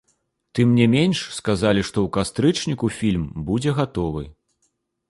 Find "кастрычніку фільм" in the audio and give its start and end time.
2.17-3.31